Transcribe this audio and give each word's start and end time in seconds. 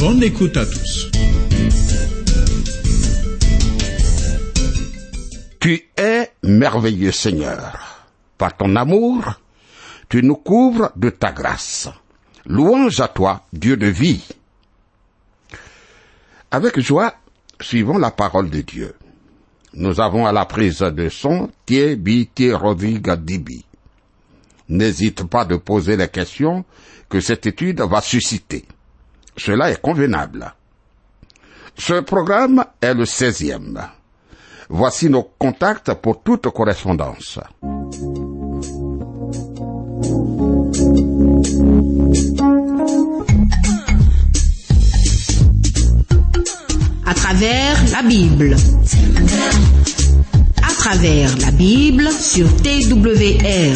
Bonne 0.00 0.22
écoute 0.22 0.56
à 0.56 0.64
tous. 0.64 1.10
Tu 5.60 5.90
es 5.94 6.32
merveilleux 6.42 7.12
Seigneur. 7.12 8.06
Par 8.38 8.56
ton 8.56 8.76
amour, 8.76 9.34
tu 10.08 10.22
nous 10.22 10.36
couvres 10.36 10.90
de 10.96 11.10
ta 11.10 11.32
grâce. 11.32 11.90
Louange 12.46 12.98
à 13.00 13.08
toi, 13.08 13.42
Dieu 13.52 13.76
de 13.76 13.88
vie. 13.88 14.26
Avec 16.50 16.80
joie, 16.80 17.14
suivons 17.60 17.98
la 17.98 18.10
parole 18.10 18.48
de 18.48 18.62
Dieu. 18.62 18.94
Nous 19.74 20.00
avons 20.00 20.24
à 20.24 20.32
la 20.32 20.46
prise 20.46 20.78
de 20.78 21.10
son 21.10 21.50
Thierry 21.66 22.30
Rodrigue 22.54 23.12
Dibi. 23.16 23.66
N'hésite 24.70 25.24
pas 25.24 25.44
de 25.44 25.56
poser 25.56 25.98
les 25.98 26.08
questions 26.08 26.64
que 27.10 27.20
cette 27.20 27.44
étude 27.44 27.82
va 27.82 28.00
susciter. 28.00 28.64
Cela 29.36 29.70
est 29.70 29.80
convenable. 29.80 30.52
Ce 31.76 32.00
programme 32.00 32.64
est 32.80 32.94
le 32.94 33.04
16e. 33.04 33.80
Voici 34.68 35.08
nos 35.10 35.22
contacts 35.38 35.94
pour 35.94 36.22
toute 36.22 36.48
correspondance. 36.50 37.38
À 47.06 47.14
travers 47.14 47.76
la 47.92 48.02
Bible. 48.02 48.56
À 50.62 50.72
travers 50.72 51.36
la 51.38 51.50
Bible 51.50 52.08
sur 52.10 52.46
TWR. 52.58 53.74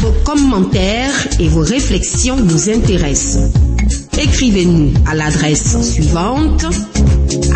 Vos 0.00 0.12
commentaires 0.24 1.12
et 1.40 1.48
vos 1.48 1.62
réflexions 1.62 2.36
nous 2.36 2.70
intéressent. 2.70 3.50
Écrivez-nous 4.18 4.92
à 5.06 5.14
l'adresse 5.14 5.76
suivante 5.82 6.64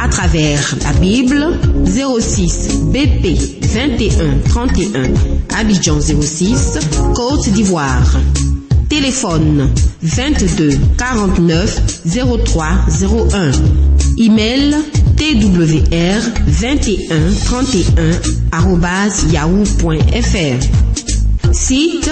à 0.03 0.09
travers 0.09 0.77
la 0.83 0.92
Bible 0.95 1.47
06 1.87 2.69
BP 2.92 3.37
21 3.62 4.39
31 4.48 5.03
Abidjan 5.59 6.00
06 6.00 6.78
Côte 7.15 7.48
d'Ivoire. 7.50 8.17
Téléphone 8.89 9.70
22 10.03 10.70
49 10.97 12.03
03 12.45 12.67
01. 13.34 13.53
Email 14.19 14.77
twr 15.17 16.20
21 16.47 17.34
31 17.45 18.11
yahoo.fr. 19.33 20.59
Site 21.53 22.11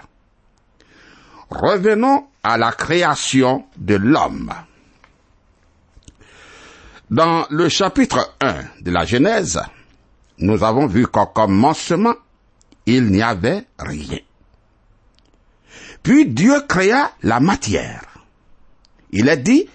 Revenons 1.49 2.27
à 2.43 2.57
la 2.57 2.71
création 2.71 3.65
de 3.77 3.95
l'homme. 3.95 4.53
Dans 7.09 7.45
le 7.49 7.69
chapitre 7.69 8.35
1 8.41 8.81
de 8.81 8.91
la 8.91 9.05
Genèse, 9.05 9.61
nous 10.39 10.63
avons 10.63 10.87
vu 10.87 11.07
qu'au 11.07 11.25
commencement, 11.27 12.15
il 12.85 13.05
n'y 13.05 13.21
avait 13.21 13.65
rien. 13.79 14.19
Puis 16.03 16.25
Dieu 16.25 16.61
créa 16.67 17.11
la 17.23 17.39
matière. 17.39 18.03
Il 19.11 19.29
est 19.29 19.37
dit, 19.37 19.67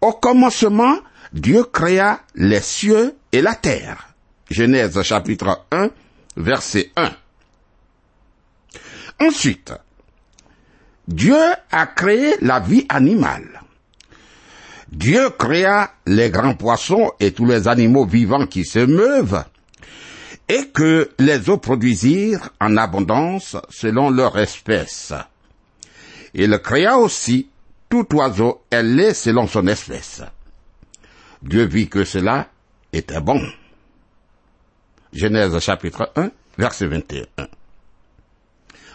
au 0.00 0.12
commencement, 0.12 0.98
Dieu 1.32 1.64
créa 1.64 2.20
les 2.34 2.60
cieux 2.60 3.16
et 3.32 3.42
la 3.42 3.54
terre. 3.54 4.14
Genèse 4.50 5.00
chapitre 5.02 5.64
1, 5.70 5.88
verset 6.36 6.90
1. 6.96 7.10
Ensuite, 9.20 9.72
Dieu 11.08 11.36
a 11.70 11.86
créé 11.86 12.34
la 12.40 12.60
vie 12.60 12.86
animale. 12.88 13.60
Dieu 14.90 15.30
créa 15.30 15.92
les 16.06 16.30
grands 16.30 16.54
poissons 16.54 17.12
et 17.18 17.32
tous 17.32 17.46
les 17.46 17.66
animaux 17.68 18.06
vivants 18.06 18.46
qui 18.46 18.64
se 18.64 18.78
meuvent, 18.78 19.44
et 20.48 20.68
que 20.68 21.10
les 21.18 21.48
eaux 21.48 21.58
produisirent 21.58 22.50
en 22.60 22.76
abondance 22.76 23.56
selon 23.70 24.10
leur 24.10 24.38
espèce. 24.38 25.12
Il 26.34 26.58
créa 26.58 26.98
aussi 26.98 27.48
tout 27.88 28.14
oiseau 28.14 28.62
ailé 28.70 29.14
selon 29.14 29.46
son 29.46 29.66
espèce. 29.66 30.22
Dieu 31.42 31.64
vit 31.64 31.88
que 31.88 32.04
cela 32.04 32.48
était 32.92 33.20
bon. 33.20 33.40
Genèse 35.12 35.58
chapitre 35.60 36.10
1, 36.16 36.30
verset 36.58 36.86
21. 36.86 37.26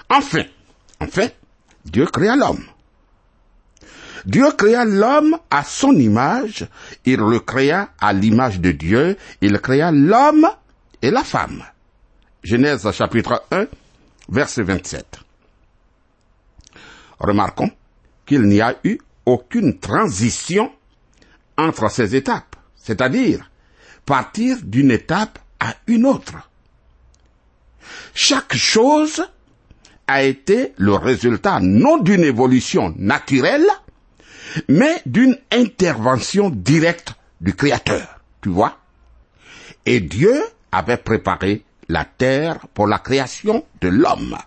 Enfin, 0.09 0.43
enfin, 0.99 1.27
Dieu 1.85 2.05
créa 2.07 2.35
l'homme. 2.35 2.65
Dieu 4.25 4.51
créa 4.57 4.83
l'homme 4.83 5.37
à 5.49 5.63
son 5.63 5.93
image, 5.93 6.67
il 7.05 7.19
le 7.19 7.39
créa 7.39 7.89
à 8.01 8.11
l'image 8.11 8.59
de 8.59 8.71
Dieu, 8.71 9.17
il 9.41 9.59
créa 9.59 9.91
l'homme 9.91 10.49
et 11.01 11.11
la 11.11 11.23
femme. 11.23 11.63
Genèse 12.43 12.89
chapitre 12.91 13.43
1, 13.51 13.67
verset 14.29 14.63
27. 14.63 15.19
Remarquons 17.19 17.71
qu'il 18.25 18.43
n'y 18.43 18.61
a 18.61 18.75
eu 18.83 18.97
aucune 19.25 19.79
transition 19.79 20.71
entre 21.57 21.89
ces 21.91 22.15
étapes, 22.15 22.55
c'est-à-dire 22.75 23.49
partir 24.05 24.57
d'une 24.63 24.91
étape 24.91 25.39
à 25.59 25.75
une 25.87 26.05
autre. 26.05 26.49
Chaque 28.13 28.55
chose 28.55 29.23
a 30.07 30.23
été 30.23 30.73
le 30.77 30.93
résultat 30.93 31.59
non 31.59 31.97
d'une 31.97 32.23
évolution 32.23 32.93
naturelle, 32.97 33.67
mais 34.67 35.01
d'une 35.05 35.37
intervention 35.51 36.49
directe 36.49 37.13
du 37.41 37.53
Créateur. 37.53 38.19
Tu 38.41 38.49
vois? 38.49 38.79
Et 39.85 39.99
Dieu 39.99 40.41
avait 40.71 40.97
préparé 40.97 41.63
la 41.87 42.05
terre 42.05 42.67
pour 42.73 42.87
la 42.87 42.99
création 42.99 43.65
de 43.81 43.87
l'homme. 43.87 44.37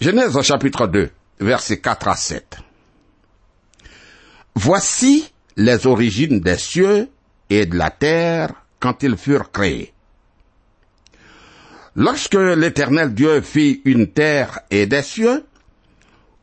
Genèse 0.00 0.40
chapitre 0.42 0.86
2, 0.86 1.10
versets 1.40 1.80
4 1.80 2.08
à 2.08 2.16
7. 2.16 2.58
Voici 4.56 5.32
les 5.56 5.86
origines 5.86 6.40
des 6.40 6.56
cieux 6.56 7.08
et 7.50 7.66
de 7.66 7.76
la 7.76 7.90
terre 7.90 8.52
quand 8.80 9.02
ils 9.02 9.16
furent 9.16 9.50
créés. 9.50 9.92
Lorsque 11.96 12.34
l'Éternel 12.34 13.14
Dieu 13.14 13.40
fit 13.40 13.80
une 13.84 14.08
terre 14.08 14.60
et 14.70 14.86
des 14.86 15.02
cieux, 15.02 15.44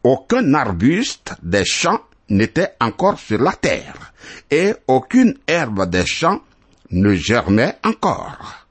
aucun 0.03 0.53
arbuste 0.53 1.33
des 1.43 1.65
champs 1.65 2.01
n'était 2.29 2.73
encore 2.79 3.19
sur 3.19 3.39
la 3.41 3.51
terre, 3.51 4.13
et 4.49 4.73
aucune 4.87 5.37
herbe 5.47 5.89
des 5.89 6.05
champs 6.05 6.41
ne 6.91 7.13
germait 7.15 7.77
encore, 7.83 8.65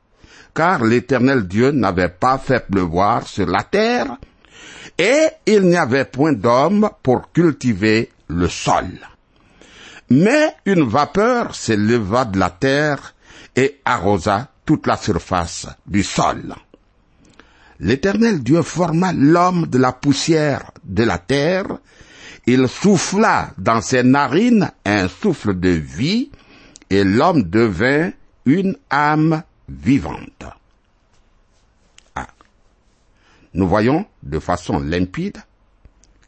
car 0.54 0.84
l'Éternel 0.84 1.46
Dieu 1.46 1.70
n'avait 1.70 2.08
pas 2.08 2.38
fait 2.38 2.66
pleuvoir 2.66 3.26
sur 3.26 3.46
la 3.46 3.62
terre, 3.62 4.16
et 4.98 5.28
il 5.46 5.62
n'y 5.62 5.76
avait 5.76 6.04
point 6.04 6.32
d'homme 6.32 6.90
pour 7.02 7.32
cultiver 7.32 8.10
le 8.28 8.48
sol. 8.48 8.90
Mais 10.10 10.54
une 10.66 10.88
vapeur 10.88 11.54
s'éleva 11.54 12.24
de 12.24 12.38
la 12.38 12.50
terre 12.50 13.14
et 13.56 13.80
arrosa 13.84 14.48
toute 14.66 14.86
la 14.86 14.96
surface 14.96 15.68
du 15.86 16.02
sol. 16.02 16.54
L'Éternel 17.78 18.42
Dieu 18.42 18.62
forma 18.62 19.12
l'homme 19.12 19.66
de 19.66 19.78
la 19.78 19.92
poussière 19.92 20.70
de 20.84 21.02
la 21.04 21.18
terre, 21.18 21.66
il 22.46 22.68
souffla 22.68 23.52
dans 23.56 23.80
ses 23.80 24.02
narines 24.02 24.70
un 24.84 25.08
souffle 25.08 25.58
de 25.58 25.70
vie, 25.70 26.30
et 26.90 27.04
l'homme 27.04 27.44
devint 27.44 28.10
une 28.44 28.76
âme 28.90 29.42
vivante. 29.68 30.44
Ah. 32.14 32.26
Nous 33.54 33.68
voyons 33.68 34.06
de 34.22 34.38
façon 34.40 34.80
limpide 34.80 35.38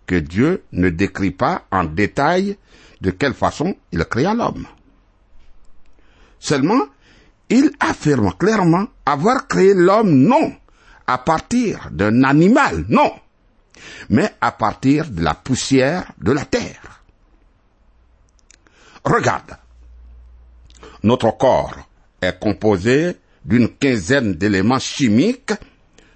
que 0.07 0.15
Dieu 0.15 0.63
ne 0.73 0.89
décrit 0.89 1.33
pas 1.33 1.67
en 1.71 1.85
détail 1.85 2.57
de 3.01 3.11
quelle 3.11 3.35
façon 3.35 3.75
il 3.91 4.05
créa 4.05 4.35
l'homme. 4.35 4.67
Seulement, 6.39 6.87
il 7.49 7.71
affirme 7.81 8.33
clairement 8.39 8.87
avoir 9.05 9.49
créé 9.49 9.75
l'homme 9.75 10.13
non 10.13 10.55
à 11.07 11.19
partir 11.19 11.89
d'un 11.91 12.23
animal, 12.23 12.85
non, 12.89 13.13
mais 14.09 14.33
à 14.41 14.53
partir 14.53 15.11
de 15.11 15.23
la 15.23 15.35
poussière 15.35 16.13
de 16.19 16.33
la 16.33 16.45
terre. 16.45 17.03
Regarde, 19.05 19.57
notre 21.03 21.37
corps 21.37 21.77
est 22.21 22.39
composé 22.39 23.17
d'une 23.45 23.69
quinzaine 23.69 24.35
d'éléments 24.35 24.79
chimiques 24.79 25.53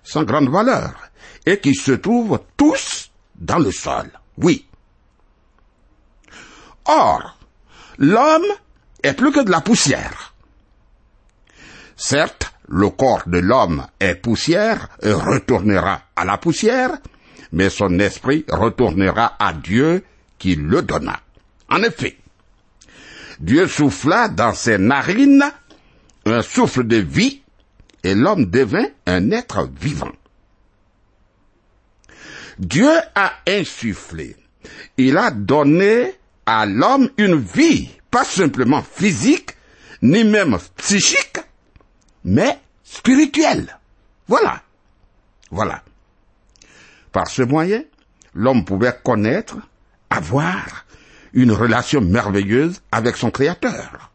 sans 0.02 0.22
grande 0.22 0.48
valeur 0.48 0.94
et 1.44 1.58
qui 1.58 1.74
se 1.74 1.92
trouvent 1.92 2.40
tous 2.56 3.10
dans 3.34 3.58
le 3.58 3.72
sol. 3.72 4.10
Oui. 4.38 4.66
Or, 6.84 7.38
l'homme 7.98 8.46
est 9.02 9.14
plus 9.14 9.32
que 9.32 9.40
de 9.40 9.50
la 9.50 9.60
poussière. 9.60 10.34
Certes, 11.96 12.52
le 12.68 12.90
corps 12.90 13.22
de 13.26 13.38
l'homme 13.38 13.86
est 14.00 14.16
poussière 14.16 14.88
et 15.02 15.12
retournera 15.12 16.02
à 16.14 16.24
la 16.24 16.36
poussière, 16.36 16.98
mais 17.52 17.70
son 17.70 17.98
esprit 17.98 18.44
retournera 18.48 19.36
à 19.38 19.52
Dieu 19.52 20.04
qui 20.38 20.56
le 20.56 20.82
donna. 20.82 21.20
En 21.70 21.82
effet, 21.82 22.18
Dieu 23.40 23.66
souffla 23.68 24.28
dans 24.28 24.54
ses 24.54 24.78
narines 24.78 25.44
un 26.24 26.42
souffle 26.42 26.86
de 26.86 26.96
vie 26.96 27.42
et 28.02 28.14
l'homme 28.14 28.46
devint 28.46 28.86
un 29.06 29.30
être 29.30 29.68
vivant. 29.80 30.12
Dieu 32.58 32.90
a 33.14 33.32
insufflé, 33.46 34.36
il 34.96 35.18
a 35.18 35.30
donné 35.30 36.14
à 36.46 36.64
l'homme 36.64 37.10
une 37.18 37.36
vie, 37.36 37.90
pas 38.10 38.24
simplement 38.24 38.82
physique, 38.82 39.50
ni 40.00 40.24
même 40.24 40.56
psychique, 40.76 41.38
mais 42.24 42.58
spirituelle. 42.82 43.78
Voilà. 44.28 44.62
Voilà. 45.50 45.82
Par 47.12 47.28
ce 47.28 47.42
moyen, 47.42 47.82
l'homme 48.34 48.64
pouvait 48.64 48.98
connaître, 49.02 49.56
avoir 50.08 50.85
une 51.36 51.52
relation 51.52 52.00
merveilleuse 52.00 52.80
avec 52.90 53.16
son 53.16 53.30
Créateur. 53.30 54.10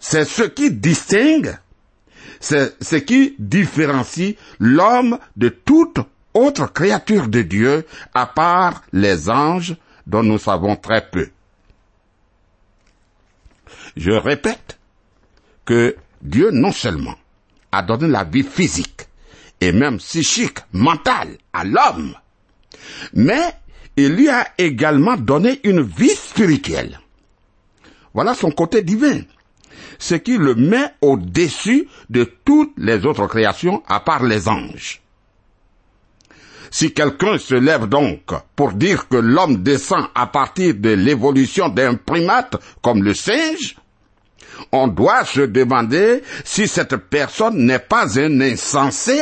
C'est 0.00 0.24
ce 0.24 0.42
qui 0.42 0.72
distingue, 0.72 1.56
c'est 2.40 2.82
ce 2.82 2.96
qui 2.96 3.36
différencie 3.38 4.34
l'homme 4.58 5.18
de 5.36 5.48
toute 5.48 6.00
autre 6.34 6.72
créature 6.72 7.28
de 7.28 7.42
Dieu 7.42 7.86
à 8.14 8.26
part 8.26 8.82
les 8.92 9.30
anges 9.30 9.76
dont 10.06 10.24
nous 10.24 10.38
savons 10.38 10.74
très 10.74 11.08
peu. 11.08 11.28
Je 13.96 14.10
répète 14.10 14.78
que 15.66 15.94
Dieu 16.22 16.50
non 16.50 16.72
seulement 16.72 17.14
a 17.70 17.82
donné 17.82 18.08
la 18.08 18.24
vie 18.24 18.42
physique 18.42 19.06
et 19.60 19.72
même 19.72 19.98
psychique, 19.98 20.58
mentale 20.72 21.36
à 21.52 21.64
l'homme, 21.64 22.16
mais 23.12 23.54
il 23.96 24.14
lui 24.14 24.28
a 24.28 24.48
également 24.58 25.16
donné 25.16 25.60
une 25.64 25.82
vie 25.82 26.14
spirituelle. 26.14 26.98
Voilà 28.14 28.34
son 28.34 28.50
côté 28.50 28.82
divin, 28.82 29.20
ce 29.98 30.14
qui 30.14 30.36
le 30.36 30.54
met 30.54 30.92
au-dessus 31.00 31.88
de 32.10 32.24
toutes 32.44 32.72
les 32.76 33.04
autres 33.06 33.26
créations 33.26 33.82
à 33.86 34.00
part 34.00 34.24
les 34.24 34.48
anges. 34.48 35.00
Si 36.70 36.94
quelqu'un 36.94 37.36
se 37.36 37.54
lève 37.54 37.86
donc 37.86 38.32
pour 38.56 38.72
dire 38.72 39.06
que 39.08 39.16
l'homme 39.16 39.62
descend 39.62 40.06
à 40.14 40.26
partir 40.26 40.74
de 40.74 40.90
l'évolution 40.90 41.68
d'un 41.68 41.96
primate 41.96 42.56
comme 42.82 43.02
le 43.02 43.12
singe, 43.12 43.76
on 44.72 44.88
doit 44.88 45.26
se 45.26 45.42
demander 45.42 46.22
si 46.44 46.66
cette 46.66 46.96
personne 46.96 47.58
n'est 47.66 47.78
pas 47.78 48.18
un 48.18 48.40
insensé, 48.40 49.20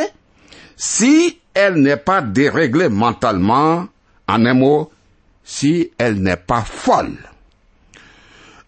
si 0.77 1.39
elle 1.53 1.75
n'est 1.75 1.97
pas 1.97 2.21
déréglée 2.21 2.87
mentalement, 2.87 3.87
en 4.31 4.45
un 4.45 4.53
mot, 4.53 4.91
si 5.43 5.91
elle 5.97 6.21
n'est 6.21 6.37
pas 6.37 6.61
folle. 6.61 7.17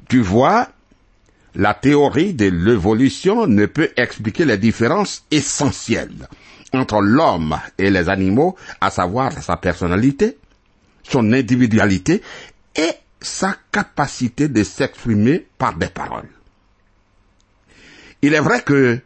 Tu 0.09 0.19
vois, 0.21 0.67
la 1.55 1.73
théorie 1.73 2.33
de 2.33 2.45
l'évolution 2.49 3.47
ne 3.47 3.65
peut 3.65 3.91
expliquer 3.95 4.43
les 4.43 4.57
différences 4.57 5.23
essentielles 5.31 6.27
entre 6.73 7.01
l'homme 7.01 7.57
et 7.77 7.89
les 7.89 8.09
animaux, 8.09 8.57
à 8.81 8.89
savoir 8.89 9.31
sa 9.41 9.55
personnalité, 9.57 10.37
son 11.03 11.31
individualité 11.31 12.21
et 12.75 12.91
sa 13.21 13.55
capacité 13.71 14.49
de 14.49 14.63
s'exprimer 14.63 15.45
par 15.57 15.75
des 15.75 15.87
paroles. 15.87 16.29
Il 18.21 18.33
est 18.33 18.39
vrai 18.39 18.61
que 18.63 18.99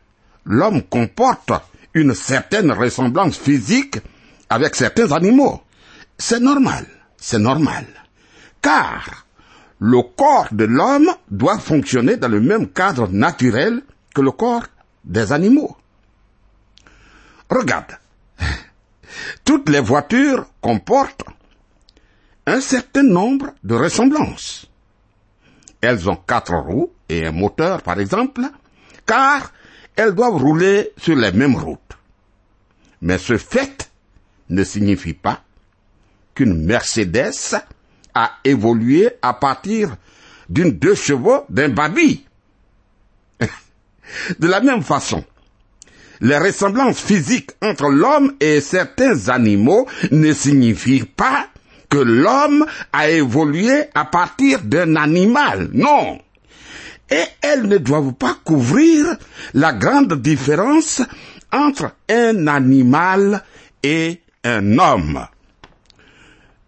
l'homme 0.45 0.81
comporte 0.83 1.51
une 1.93 2.13
certaine 2.13 2.71
ressemblance 2.71 3.37
physique 3.37 3.97
avec 4.49 4.75
certains 4.75 5.11
animaux. 5.11 5.61
C'est 6.17 6.39
normal, 6.39 6.85
c'est 7.17 7.39
normal. 7.39 7.85
Car 8.61 9.27
le 9.79 10.01
corps 10.01 10.47
de 10.51 10.65
l'homme 10.65 11.09
doit 11.29 11.59
fonctionner 11.59 12.17
dans 12.17 12.27
le 12.27 12.41
même 12.41 12.67
cadre 12.67 13.07
naturel 13.07 13.83
que 14.13 14.21
le 14.21 14.31
corps 14.31 14.65
des 15.03 15.31
animaux. 15.31 15.77
Regarde, 17.49 17.97
toutes 19.45 19.69
les 19.69 19.79
voitures 19.79 20.47
comportent 20.59 21.23
un 22.47 22.61
certain 22.61 23.03
nombre 23.03 23.53
de 23.63 23.75
ressemblances. 23.75 24.67
Elles 25.81 26.09
ont 26.09 26.15
quatre 26.15 26.55
roues 26.55 26.91
et 27.09 27.27
un 27.27 27.31
moteur, 27.31 27.83
par 27.83 27.99
exemple, 27.99 28.41
car 29.05 29.51
elles 29.95 30.15
doivent 30.15 30.41
rouler 30.41 30.91
sur 30.97 31.15
les 31.15 31.31
mêmes 31.31 31.55
routes. 31.55 31.97
Mais 33.01 33.19
ce 33.19 33.37
fait 33.37 33.91
ne 34.49 34.63
signifie 34.63 35.13
pas 35.13 35.43
qu'une 36.37 36.63
Mercedes 36.63 37.55
a 38.13 38.31
évolué 38.43 39.09
à 39.23 39.33
partir 39.33 39.95
d'une 40.49 40.71
deux 40.71 40.93
chevaux 40.93 41.45
d'un 41.49 41.69
baby. 41.69 42.23
De 44.39 44.47
la 44.47 44.61
même 44.61 44.83
façon, 44.83 45.25
les 46.21 46.37
ressemblances 46.37 46.99
physiques 47.01 47.51
entre 47.61 47.89
l'homme 47.89 48.35
et 48.39 48.61
certains 48.61 49.29
animaux 49.29 49.87
ne 50.11 50.31
signifient 50.31 51.05
pas 51.05 51.47
que 51.89 51.97
l'homme 51.97 52.65
a 52.93 53.09
évolué 53.09 53.85
à 53.95 54.05
partir 54.05 54.61
d'un 54.61 54.95
animal. 54.95 55.69
Non 55.73 56.19
et 57.09 57.23
elles 57.41 57.63
ne 57.63 57.77
doivent 57.77 58.13
pas 58.13 58.37
couvrir 58.43 59.15
la 59.53 59.71
grande 59.71 60.21
différence 60.21 61.01
entre 61.53 61.93
un 62.09 62.47
animal 62.47 63.43
et 63.81 64.19
un 64.43 64.77
homme. 64.77 65.25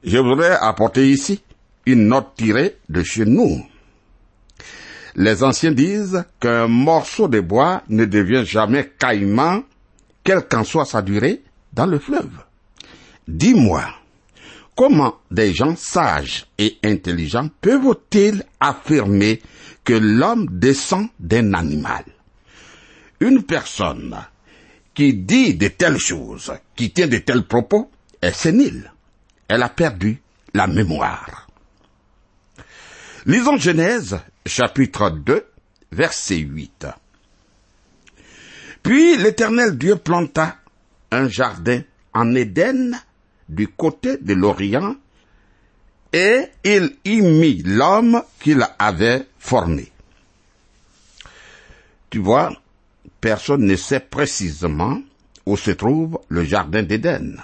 Je 0.03 0.17
voudrais 0.17 0.57
apporter 0.61 1.09
ici 1.09 1.41
une 1.85 2.07
note 2.07 2.33
tirée 2.37 2.77
de 2.87 3.03
chez 3.03 3.25
nous. 3.25 3.65
Les 5.15 5.43
anciens 5.43 5.71
disent 5.71 6.23
qu'un 6.39 6.67
morceau 6.67 7.27
de 7.27 7.41
bois 7.41 7.83
ne 7.89 8.05
devient 8.05 8.45
jamais 8.45 8.91
caïman, 8.97 9.63
quelle 10.23 10.47
qu'en 10.47 10.63
soit 10.63 10.85
sa 10.85 11.01
durée, 11.01 11.41
dans 11.73 11.85
le 11.85 11.99
fleuve. 11.99 12.29
Dis-moi, 13.27 13.83
comment 14.75 15.17
des 15.31 15.53
gens 15.53 15.75
sages 15.75 16.47
et 16.57 16.77
intelligents 16.83 17.49
peuvent-ils 17.59 18.43
affirmer 18.61 19.41
que 19.83 19.93
l'homme 19.93 20.47
descend 20.49 21.07
d'un 21.19 21.53
animal? 21.53 22.05
Une 23.19 23.43
personne 23.43 24.15
qui 24.93 25.13
dit 25.13 25.55
de 25.55 25.67
telles 25.67 25.99
choses, 25.99 26.53
qui 26.77 26.91
tient 26.91 27.07
de 27.07 27.17
tels 27.17 27.43
propos, 27.43 27.91
est 28.21 28.31
sénile. 28.31 28.91
Elle 29.49 29.63
a 29.63 29.69
perdu 29.69 30.21
la 30.53 30.67
mémoire. 30.67 31.47
Lisons 33.25 33.57
Genèse, 33.57 34.19
chapitre 34.45 35.09
2, 35.09 35.45
verset 35.91 36.37
8. 36.37 36.87
Puis 38.83 39.17
l'Éternel 39.17 39.77
Dieu 39.77 39.97
planta 39.97 40.55
un 41.11 41.27
jardin 41.27 41.81
en 42.13 42.33
Éden 42.35 42.97
du 43.49 43.67
côté 43.67 44.17
de 44.17 44.33
l'Orient 44.33 44.95
et 46.13 46.45
il 46.63 46.95
y 47.05 47.21
mit 47.21 47.63
l'homme 47.63 48.23
qu'il 48.39 48.65
avait 48.77 49.27
formé. 49.39 49.91
Tu 52.09 52.19
vois, 52.19 52.51
personne 53.19 53.65
ne 53.65 53.75
sait 53.75 53.99
précisément 53.99 55.01
où 55.45 55.57
se 55.57 55.71
trouve 55.71 56.19
le 56.29 56.43
jardin 56.43 56.83
d'Éden. 56.83 57.35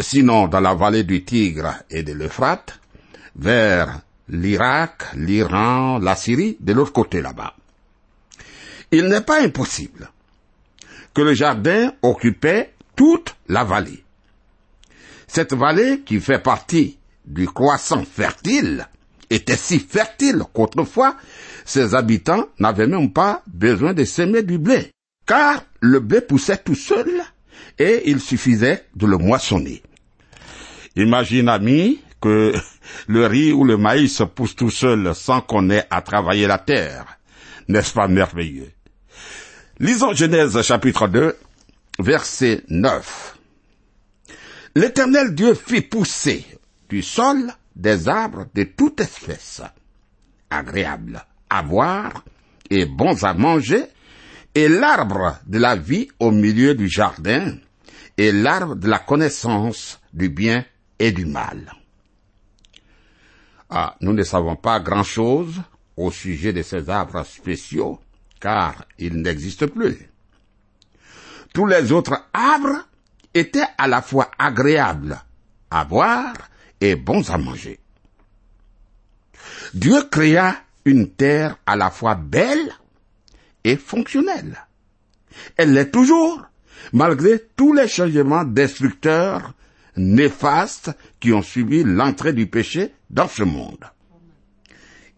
Sinon 0.00 0.48
dans 0.48 0.60
la 0.60 0.74
vallée 0.74 1.04
du 1.04 1.24
Tigre 1.24 1.74
et 1.90 2.02
de 2.02 2.14
l'Euphrate, 2.14 2.80
vers 3.36 4.00
l'Irak, 4.28 5.14
l'Iran, 5.14 5.98
la 5.98 6.16
Syrie, 6.16 6.56
de 6.58 6.72
l'autre 6.72 6.92
côté 6.92 7.20
là-bas. 7.20 7.54
Il 8.90 9.06
n'est 9.08 9.20
pas 9.20 9.42
impossible 9.42 10.10
que 11.12 11.20
le 11.20 11.34
jardin 11.34 11.92
occupait 12.02 12.72
toute 12.96 13.36
la 13.48 13.64
vallée. 13.64 14.02
Cette 15.26 15.52
vallée, 15.52 16.00
qui 16.00 16.18
fait 16.18 16.42
partie 16.42 16.98
du 17.26 17.46
croissant 17.46 18.04
fertile, 18.04 18.88
était 19.28 19.56
si 19.56 19.78
fertile 19.78 20.42
qu'autrefois, 20.52 21.16
ses 21.64 21.94
habitants 21.94 22.46
n'avaient 22.58 22.86
même 22.86 23.12
pas 23.12 23.42
besoin 23.46 23.92
de 23.92 24.04
semer 24.04 24.42
du 24.42 24.58
blé, 24.58 24.90
car 25.26 25.62
le 25.80 26.00
blé 26.00 26.20
poussait 26.20 26.56
tout 26.56 26.74
seul 26.74 27.22
et 27.78 28.10
il 28.10 28.20
suffisait 28.20 28.86
de 28.96 29.06
le 29.06 29.18
moissonner. 29.18 29.82
Imagine, 30.96 31.48
ami, 31.48 32.00
que 32.20 32.52
le 33.06 33.26
riz 33.26 33.52
ou 33.52 33.64
le 33.64 33.76
maïs 33.76 34.22
pousse 34.34 34.56
tout 34.56 34.70
seul 34.70 35.14
sans 35.14 35.40
qu'on 35.40 35.70
ait 35.70 35.86
à 35.90 36.02
travailler 36.02 36.46
la 36.46 36.58
terre. 36.58 37.18
N'est-ce 37.68 37.94
pas 37.94 38.08
merveilleux? 38.08 38.70
Lisons 39.78 40.12
Genèse 40.12 40.60
chapitre 40.62 41.08
2, 41.08 41.36
verset 42.00 42.64
9. 42.68 43.38
L'Éternel 44.74 45.34
Dieu 45.34 45.54
fit 45.54 45.80
pousser 45.80 46.44
du 46.88 47.02
sol 47.02 47.52
des 47.74 48.08
arbres 48.08 48.46
de 48.54 48.64
toute 48.64 49.00
espèce, 49.00 49.62
agréables 50.50 51.24
à 51.48 51.62
voir 51.62 52.24
et 52.68 52.84
bons 52.84 53.24
à 53.24 53.34
manger, 53.34 53.84
et 54.54 54.68
l'arbre 54.68 55.38
de 55.46 55.58
la 55.58 55.76
vie 55.76 56.08
au 56.18 56.30
milieu 56.30 56.74
du 56.74 56.88
jardin, 56.88 57.56
et 58.18 58.32
l'arbre 58.32 58.76
de 58.76 58.88
la 58.88 58.98
connaissance 58.98 60.00
du 60.12 60.28
bien 60.28 60.64
et 61.00 61.10
du 61.10 61.26
mal. 61.26 61.72
Ah, 63.70 63.96
nous 64.00 64.12
ne 64.12 64.22
savons 64.22 64.54
pas 64.54 64.78
grand-chose 64.78 65.60
au 65.96 66.10
sujet 66.12 66.52
de 66.52 66.62
ces 66.62 66.88
arbres 66.88 67.24
spéciaux, 67.24 67.98
car 68.38 68.84
ils 68.98 69.16
n'existent 69.20 69.66
plus. 69.66 70.10
Tous 71.52 71.66
les 71.66 71.90
autres 71.90 72.22
arbres 72.32 72.86
étaient 73.34 73.66
à 73.78 73.88
la 73.88 74.02
fois 74.02 74.30
agréables 74.38 75.20
à 75.70 75.84
voir 75.84 76.34
et 76.80 76.96
bons 76.96 77.28
à 77.30 77.38
manger. 77.38 77.80
Dieu 79.72 80.02
créa 80.10 80.56
une 80.84 81.10
terre 81.10 81.56
à 81.66 81.76
la 81.76 81.90
fois 81.90 82.14
belle 82.14 82.72
et 83.64 83.76
fonctionnelle. 83.76 84.66
Elle 85.56 85.72
l'est 85.74 85.90
toujours, 85.90 86.44
malgré 86.92 87.40
tous 87.56 87.72
les 87.72 87.88
changements 87.88 88.44
destructeurs 88.44 89.54
néfastes 89.96 90.90
qui 91.18 91.32
ont 91.32 91.42
subi 91.42 91.82
l'entrée 91.84 92.32
du 92.32 92.46
péché 92.46 92.92
dans 93.08 93.28
ce 93.28 93.42
monde. 93.42 93.84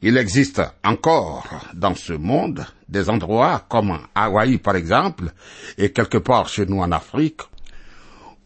Il 0.05 0.17
existe 0.17 0.61
encore 0.83 1.67
dans 1.75 1.95
ce 1.95 2.13
monde 2.13 2.67
des 2.89 3.09
endroits 3.09 3.65
comme 3.69 3.99
Hawaï 4.15 4.59
par 4.59 4.75
exemple, 4.75 5.33
et 5.79 5.93
quelque 5.93 6.19
part 6.19 6.49
chez 6.49 6.67
nous 6.67 6.81
en 6.81 6.91
Afrique, 6.91 7.43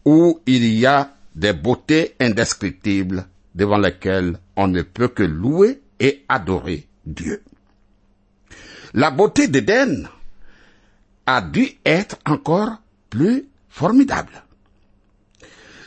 où 0.05 0.39
il 0.45 0.65
y 0.65 0.85
a 0.85 1.13
des 1.35 1.53
beautés 1.53 2.15
indescriptibles 2.19 3.25
devant 3.55 3.77
lesquelles 3.77 4.39
on 4.55 4.67
ne 4.67 4.83
peut 4.83 5.07
que 5.07 5.23
louer 5.23 5.81
et 5.99 6.23
adorer 6.29 6.87
Dieu. 7.05 7.43
La 8.93 9.11
beauté 9.11 9.47
d'Éden 9.47 10.07
a 11.25 11.41
dû 11.41 11.67
être 11.85 12.17
encore 12.25 12.77
plus 13.09 13.45
formidable. 13.67 14.43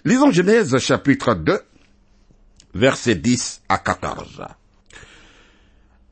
Lisons 0.03 0.31
Genèse 0.31 0.79
chapitre 0.79 1.35
2, 1.35 1.61
versets 2.73 3.17
10 3.17 3.61
à 3.69 3.77
14. 3.77 4.47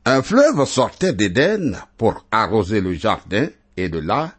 Un 0.05 0.21
fleuve 0.21 0.63
sortait 0.65 1.13
d'Éden 1.13 1.75
pour 1.97 2.23
arroser 2.29 2.81
le 2.81 2.93
jardin, 2.93 3.47
et 3.77 3.89
de 3.89 3.97
là, 3.97 4.35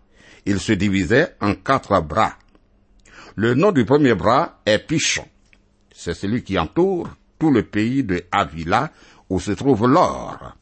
il 0.46 0.60
se 0.60 0.70
divisait 0.72 1.34
en 1.40 1.54
quatre 1.54 2.00
bras. 2.00 2.36
Le 3.34 3.54
nom 3.54 3.72
du 3.72 3.84
premier 3.84 4.14
bras 4.14 4.60
est 4.66 4.78
Pichon. 4.78 5.26
C'est 5.92 6.14
celui 6.14 6.44
qui 6.44 6.56
entoure 6.56 7.08
tout 7.40 7.50
le 7.50 7.64
pays 7.64 8.04
de 8.04 8.22
Avila 8.30 8.92
où 9.28 9.40
se 9.40 9.50
trouve 9.50 9.88
l'or. 9.88 10.54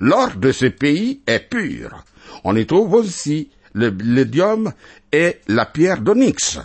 L'or 0.00 0.36
de 0.36 0.52
ce 0.52 0.66
pays 0.66 1.20
est 1.26 1.50
pur. 1.50 2.02
On 2.44 2.56
y 2.56 2.64
trouve 2.64 2.94
aussi 2.94 3.50
le 3.74 3.90
lédium 3.90 4.72
et 5.12 5.40
la 5.48 5.66
pierre 5.66 6.00
d'onyx. 6.00 6.60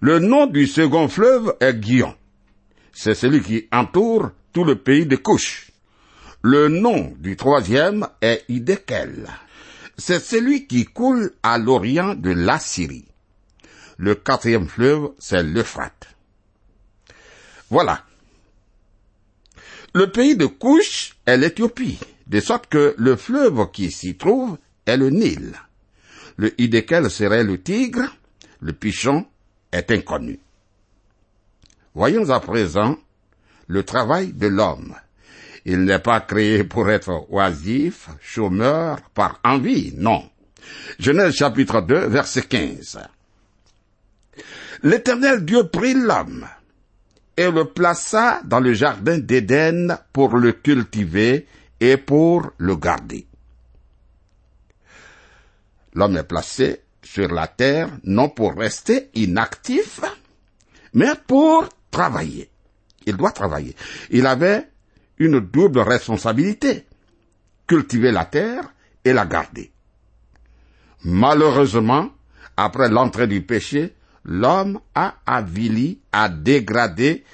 Le 0.00 0.20
nom 0.20 0.46
du 0.46 0.68
second 0.68 1.08
fleuve 1.08 1.56
est 1.58 1.74
Guion. 1.74 2.14
C'est 2.92 3.14
celui 3.14 3.42
qui 3.42 3.66
entoure 3.72 4.30
tout 4.52 4.62
le 4.62 4.76
pays 4.76 5.06
de 5.06 5.16
Couche. 5.16 5.72
Le 6.40 6.68
nom 6.68 7.12
du 7.18 7.36
troisième 7.36 8.06
est 8.20 8.44
Idekel. 8.48 9.26
C'est 9.96 10.20
celui 10.20 10.68
qui 10.68 10.84
coule 10.84 11.32
à 11.42 11.58
l'orient 11.58 12.14
de 12.14 12.30
l'Assyrie. 12.30 13.08
Le 13.96 14.14
quatrième 14.14 14.68
fleuve, 14.68 15.10
c'est 15.18 15.42
l'Euphrate. 15.42 16.14
Voilà. 17.68 18.04
Le 19.94 20.12
pays 20.12 20.36
de 20.36 20.46
Couche 20.46 21.16
est 21.26 21.36
l'Éthiopie, 21.36 21.98
de 22.28 22.38
sorte 22.38 22.68
que 22.68 22.94
le 22.96 23.16
fleuve 23.16 23.72
qui 23.72 23.90
s'y 23.90 24.16
trouve 24.16 24.58
est 24.86 24.96
le 24.96 25.10
Nil. 25.10 25.54
Le 26.36 26.54
Idekel 26.60 27.10
serait 27.10 27.42
le 27.42 27.60
Tigre, 27.60 28.14
le 28.60 28.72
Pichon 28.72 29.26
est 29.72 29.90
inconnu. 29.90 30.38
Voyons 31.94 32.30
à 32.30 32.40
présent 32.40 32.96
le 33.66 33.82
travail 33.82 34.32
de 34.32 34.46
l'homme. 34.46 34.94
Il 35.64 35.84
n'est 35.84 35.98
pas 35.98 36.20
créé 36.20 36.64
pour 36.64 36.88
être 36.90 37.26
oisif, 37.30 38.08
chômeur, 38.20 39.00
par 39.14 39.40
envie, 39.44 39.92
non. 39.96 40.28
Genèse 40.98 41.34
chapitre 41.34 41.80
2, 41.82 42.06
verset 42.06 42.42
15. 42.42 43.00
L'éternel 44.82 45.44
Dieu 45.44 45.68
prit 45.68 45.94
l'homme 45.94 46.46
et 47.36 47.50
le 47.50 47.64
plaça 47.66 48.40
dans 48.44 48.60
le 48.60 48.72
jardin 48.72 49.18
d'Éden 49.18 49.98
pour 50.12 50.36
le 50.36 50.52
cultiver 50.52 51.46
et 51.80 51.96
pour 51.96 52.50
le 52.58 52.76
garder. 52.76 53.26
L'homme 55.94 56.16
est 56.16 56.24
placé 56.24 56.82
sur 57.12 57.28
la 57.28 57.46
terre 57.46 57.88
non 58.04 58.28
pour 58.28 58.54
rester 58.54 59.08
inactif, 59.14 60.00
mais 60.92 61.12
pour 61.26 61.66
travailler. 61.90 62.50
Il 63.06 63.16
doit 63.16 63.32
travailler. 63.32 63.74
Il 64.10 64.26
avait 64.26 64.68
une 65.16 65.40
double 65.40 65.80
responsabilité, 65.80 66.84
cultiver 67.66 68.12
la 68.12 68.26
terre 68.26 68.74
et 69.04 69.14
la 69.14 69.24
garder. 69.24 69.72
Malheureusement, 71.04 72.10
après 72.58 72.90
l'entrée 72.90 73.26
du 73.26 73.40
péché, 73.40 73.94
l'homme 74.24 74.78
a 74.94 75.14
avili, 75.24 76.00
a 76.12 76.28
dégradé, 76.28 77.24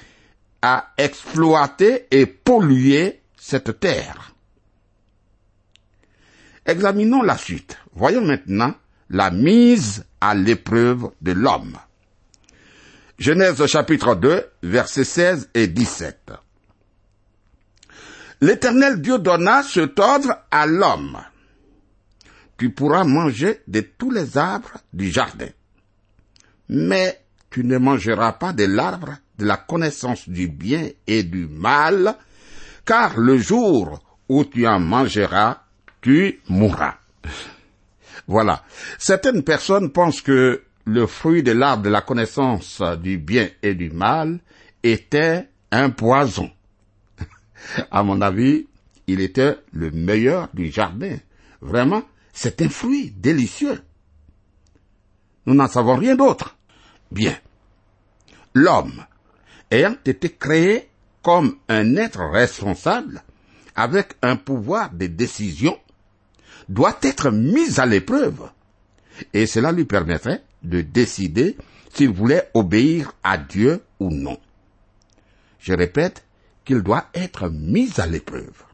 a 0.62 0.92
exploité 0.96 2.06
et 2.12 2.26
pollué 2.26 3.22
cette 3.36 3.80
terre. 3.80 4.34
Examinons 6.64 7.22
la 7.22 7.36
suite. 7.36 7.76
Voyons 7.92 8.24
maintenant 8.24 8.74
la 9.14 9.30
mise 9.30 10.04
à 10.20 10.34
l'épreuve 10.34 11.10
de 11.22 11.32
l'homme. 11.32 11.78
Genèse 13.18 13.64
chapitre 13.66 14.14
2, 14.14 14.44
versets 14.62 15.04
16 15.04 15.50
et 15.54 15.68
17 15.68 16.32
l'Éternel 18.44 19.00
Dieu 19.00 19.18
donna 19.18 19.62
cet 19.62 19.98
ordre 19.98 20.36
à 20.50 20.66
l'homme. 20.66 21.18
Tu 22.58 22.70
pourras 22.70 23.04
manger 23.04 23.62
de 23.66 23.80
tous 23.80 24.10
les 24.10 24.36
arbres 24.36 24.76
du 24.92 25.10
jardin, 25.10 25.48
mais 26.68 27.22
tu 27.48 27.64
ne 27.64 27.78
mangeras 27.78 28.32
pas 28.32 28.52
de 28.52 28.64
l'arbre 28.64 29.16
de 29.38 29.46
la 29.46 29.56
connaissance 29.56 30.28
du 30.28 30.48
bien 30.48 30.88
et 31.06 31.22
du 31.22 31.46
mal, 31.46 32.16
car 32.84 33.18
le 33.18 33.38
jour 33.38 34.02
où 34.28 34.44
tu 34.44 34.66
en 34.66 34.78
mangeras, 34.78 35.62
tu 36.02 36.40
mourras. 36.48 36.96
Voilà. 38.26 38.64
Certaines 38.98 39.42
personnes 39.42 39.90
pensent 39.90 40.22
que 40.22 40.62
le 40.86 41.06
fruit 41.06 41.42
de 41.42 41.52
l'arbre 41.52 41.82
de 41.82 41.90
la 41.90 42.00
connaissance 42.00 42.82
du 43.02 43.18
bien 43.18 43.48
et 43.62 43.74
du 43.74 43.90
mal 43.90 44.40
était 44.82 45.48
un 45.70 45.90
poison. 45.90 46.50
À 47.90 48.02
mon 48.02 48.20
avis, 48.20 48.66
il 49.06 49.20
était 49.20 49.56
le 49.72 49.90
meilleur 49.90 50.48
du 50.54 50.70
jardin. 50.70 51.16
Vraiment, 51.60 52.02
c'est 52.32 52.60
un 52.62 52.68
fruit 52.68 53.10
délicieux. 53.16 53.80
Nous 55.46 55.54
n'en 55.54 55.68
savons 55.68 55.96
rien 55.96 56.14
d'autre. 56.14 56.56
Bien. 57.10 57.36
L'homme, 58.54 59.04
ayant 59.70 59.96
été 60.04 60.30
créé 60.30 60.88
comme 61.22 61.56
un 61.68 61.96
être 61.96 62.20
responsable, 62.20 63.22
avec 63.74 64.14
un 64.22 64.36
pouvoir 64.36 64.92
de 64.92 65.06
décision, 65.06 65.78
doit 66.68 66.98
être 67.02 67.30
mis 67.30 67.78
à 67.80 67.86
l'épreuve. 67.86 68.50
Et 69.32 69.46
cela 69.46 69.72
lui 69.72 69.84
permettrait 69.84 70.42
de 70.62 70.80
décider 70.80 71.56
s'il 71.92 72.10
voulait 72.10 72.50
obéir 72.54 73.12
à 73.22 73.38
Dieu 73.38 73.82
ou 74.00 74.10
non. 74.10 74.38
Je 75.60 75.72
répète 75.72 76.24
qu'il 76.64 76.82
doit 76.82 77.06
être 77.14 77.48
mis 77.48 77.90
à 77.98 78.06
l'épreuve. 78.06 78.64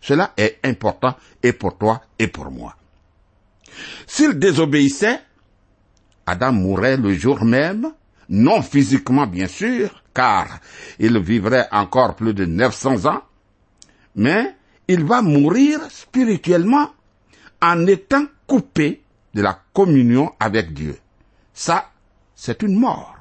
Cela 0.00 0.32
est 0.36 0.58
important 0.64 1.16
et 1.42 1.52
pour 1.52 1.76
toi 1.78 2.02
et 2.18 2.28
pour 2.28 2.50
moi. 2.50 2.76
S'il 4.06 4.38
désobéissait, 4.38 5.20
Adam 6.26 6.52
mourrait 6.52 6.96
le 6.96 7.14
jour 7.14 7.44
même, 7.44 7.92
non 8.28 8.62
physiquement 8.62 9.26
bien 9.26 9.46
sûr, 9.46 10.02
car 10.14 10.60
il 10.98 11.18
vivrait 11.18 11.68
encore 11.72 12.16
plus 12.16 12.34
de 12.34 12.44
900 12.44 13.06
ans, 13.06 13.22
mais 14.14 14.54
il 14.88 15.04
va 15.04 15.22
mourir 15.22 15.80
spirituellement 15.90 16.92
en 17.60 17.86
étant 17.86 18.26
coupé 18.46 19.02
de 19.34 19.42
la 19.42 19.60
communion 19.72 20.32
avec 20.38 20.72
Dieu. 20.74 20.98
Ça, 21.52 21.90
c'est 22.34 22.62
une 22.62 22.78
mort. 22.78 23.16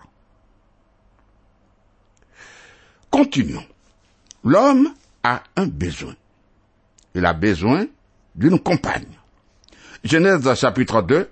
Continuons. 3.09 3.65
L'homme 4.43 4.93
a 5.23 5.43
un 5.55 5.67
besoin. 5.67 6.15
Il 7.15 7.25
a 7.25 7.33
besoin 7.33 7.85
d'une 8.35 8.59
compagne. 8.59 9.05
Genèse 10.03 10.53
chapitre 10.55 11.01
2, 11.01 11.29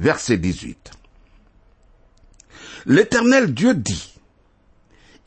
verset 0.00 0.38
18. 0.38 0.92
L'Éternel 2.86 3.52
Dieu 3.52 3.74
dit, 3.74 4.14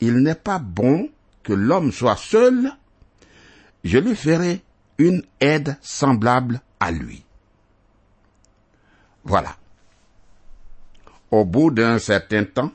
Il 0.00 0.16
n'est 0.22 0.34
pas 0.34 0.58
bon 0.58 1.10
que 1.42 1.52
l'homme 1.52 1.92
soit 1.92 2.16
seul, 2.16 2.72
je 3.84 3.98
lui 3.98 4.14
ferai 4.14 4.62
une 4.98 5.22
aide 5.40 5.76
semblable 5.80 6.60
à 6.78 6.90
lui. 6.90 7.24
Voilà. 9.24 9.56
Au 11.30 11.44
bout 11.44 11.70
d'un 11.70 11.98
certain 11.98 12.44
temps, 12.44 12.72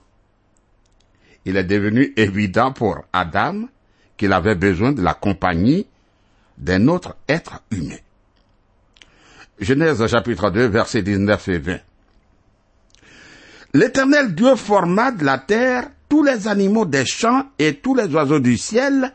il 1.46 1.58
est 1.58 1.64
devenu 1.64 2.14
évident 2.16 2.72
pour 2.72 3.04
Adam 3.14 3.68
qu'il 4.18 4.34
avait 4.34 4.56
besoin 4.56 4.92
de 4.92 5.02
la 5.02 5.14
compagnie 5.14 5.86
d'un 6.58 6.88
autre 6.88 7.16
être 7.28 7.62
humain. 7.72 7.98
Genèse 9.60 10.06
chapitre 10.08 10.50
2 10.50 10.68
versets 10.68 11.02
19 11.02 11.48
et 11.50 11.58
20. 11.60 11.78
L'Éternel 13.74 14.34
Dieu 14.34 14.56
forma 14.56 15.12
de 15.12 15.26
la 15.26 15.38
terre 15.38 15.90
tous 16.08 16.24
les 16.24 16.48
animaux 16.48 16.86
des 16.86 17.06
champs 17.06 17.46
et 17.60 17.76
tous 17.76 17.96
les 17.96 18.14
oiseaux 18.14 18.40
du 18.40 18.58
ciel, 18.58 19.12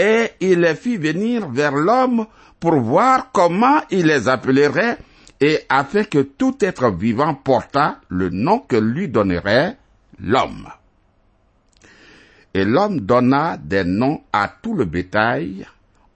et 0.00 0.32
il 0.40 0.60
les 0.60 0.76
fit 0.76 0.96
venir 0.96 1.46
vers 1.50 1.76
l'homme 1.76 2.26
pour 2.58 2.76
voir 2.80 3.30
comment 3.32 3.80
il 3.90 4.06
les 4.06 4.28
appellerait, 4.28 4.96
et 5.38 5.60
afin 5.68 6.04
que 6.04 6.20
tout 6.20 6.56
être 6.60 6.90
vivant 6.90 7.34
portât 7.34 8.00
le 8.08 8.30
nom 8.30 8.60
que 8.60 8.76
lui 8.76 9.08
donnerait 9.08 9.76
l'homme. 10.18 10.68
Et 12.54 12.64
l'homme 12.64 13.00
donna 13.00 13.58
des 13.58 13.84
noms 13.84 14.22
à 14.32 14.48
tout 14.48 14.74
le 14.74 14.86
bétail, 14.86 15.66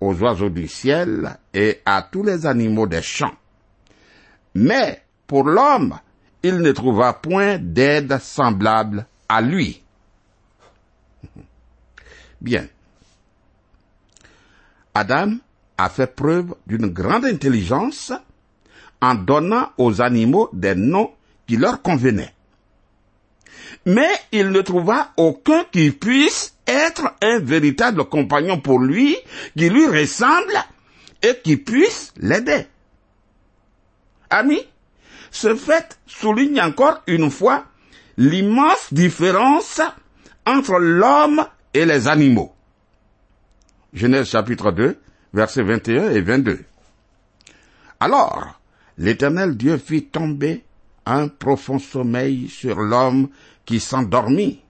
aux 0.01 0.15
oiseaux 0.23 0.51
du 0.51 0.67
ciel 0.67 1.37
et 1.53 1.81
à 1.85 2.01
tous 2.11 2.23
les 2.23 2.47
animaux 2.47 2.87
des 2.87 3.03
champs. 3.03 3.37
Mais 4.55 5.03
pour 5.27 5.45
l'homme, 5.45 5.99
il 6.43 6.57
ne 6.59 6.73
trouva 6.73 7.13
point 7.13 7.59
d'aide 7.59 8.19
semblable 8.19 9.07
à 9.29 9.43
lui. 9.43 9.83
Bien. 12.41 12.67
Adam 14.95 15.39
a 15.77 15.89
fait 15.89 16.15
preuve 16.15 16.55
d'une 16.67 16.87
grande 16.87 17.25
intelligence 17.25 18.13
en 19.01 19.15
donnant 19.15 19.71
aux 19.77 20.01
animaux 20.01 20.49
des 20.53 20.75
noms 20.75 21.11
qui 21.47 21.57
leur 21.57 21.83
convenaient. 21.83 22.33
Mais 23.87 24.09
il 24.33 24.51
ne 24.51 24.61
trouva 24.63 25.13
aucun 25.17 25.65
qui 25.73 25.91
puisse 25.91 26.55
être 26.67 27.13
un 27.23 27.39
véritable 27.41 28.05
compagnon 28.05 28.61
pour 28.61 28.79
lui, 28.79 29.17
qui 29.57 29.69
lui 29.69 29.87
ressemble 29.87 30.55
et 31.23 31.39
qui 31.43 31.57
puisse 31.57 32.13
l'aider. 32.17 32.67
Ami, 34.31 34.61
ce 35.31 35.55
fait 35.55 35.99
souligne 36.07 36.61
encore 36.61 37.03
une 37.07 37.31
fois 37.31 37.65
l'immense 38.17 38.93
différence 38.93 39.81
entre 40.47 40.79
l'homme 40.79 41.45
et 41.75 41.85
les 41.85 42.07
animaux. 42.09 42.54
Genèse 43.95 44.29
chapitre 44.29 44.73
2, 44.73 44.99
versets 45.33 45.63
21 45.63 46.11
et 46.11 46.21
22. 46.21 46.65
Alors, 48.01 48.61
l'Éternel 48.99 49.57
Dieu 49.57 49.79
fit 49.79 50.07
tomber 50.07 50.65
un 51.07 51.29
profond 51.29 51.79
sommeil 51.79 52.49
sur 52.49 52.81
l'homme 52.81 53.29
qui 53.65 53.79
s'endormit. 53.79 54.61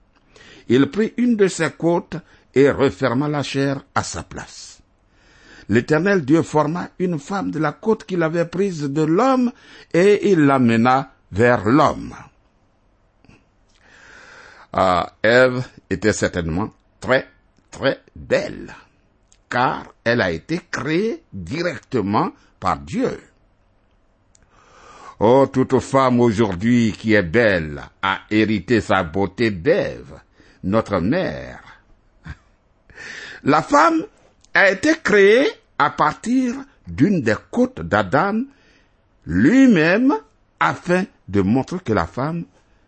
Il 0.69 0.91
prit 0.91 1.13
une 1.17 1.35
de 1.35 1.47
ses 1.47 1.71
côtes 1.71 2.17
et 2.53 2.69
referma 2.69 3.27
la 3.27 3.41
chair 3.41 3.83
à 3.95 4.03
sa 4.03 4.21
place. 4.21 4.79
L'Éternel 5.69 6.23
Dieu 6.23 6.43
forma 6.43 6.89
une 6.99 7.17
femme 7.17 7.49
de 7.49 7.59
la 7.59 7.71
côte 7.71 8.03
qu'il 8.03 8.21
avait 8.21 8.45
prise 8.45 8.83
de 8.83 9.01
l'homme 9.01 9.51
et 9.93 10.31
il 10.31 10.41
l'amena 10.41 11.13
vers 11.31 11.65
l'homme. 11.65 12.13
Ah, 14.71 15.13
Ève 15.23 15.65
était 15.89 16.13
certainement 16.13 16.69
très, 16.99 17.27
très 17.71 18.01
belle, 18.15 18.75
car 19.55 19.85
elle 20.03 20.19
a 20.19 20.31
été 20.31 20.59
créée 20.69 21.23
directement 21.31 22.31
par 22.59 22.77
Dieu. 22.77 23.17
Oh, 25.21 25.47
toute 25.47 25.79
femme 25.79 26.19
aujourd'hui 26.19 26.91
qui 26.91 27.13
est 27.13 27.23
belle 27.23 27.81
a 28.01 28.19
hérité 28.29 28.81
sa 28.81 29.05
beauté 29.05 29.51
d'Ève, 29.51 30.19
notre 30.61 30.99
mère. 30.99 31.63
La 33.45 33.61
femme 33.61 34.03
a 34.53 34.71
été 34.71 34.93
créée 35.01 35.47
à 35.79 35.89
partir 35.89 36.55
d'une 36.85 37.21
des 37.21 37.37
côtes 37.49 37.79
d'Adam 37.79 38.41
lui-même 39.25 40.15
afin 40.59 41.05
de 41.29 41.39
montrer 41.39 41.79
que 41.79 41.93
la 41.93 42.07
femme 42.07 42.43